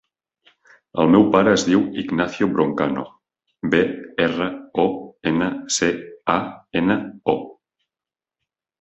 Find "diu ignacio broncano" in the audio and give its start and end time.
1.67-3.05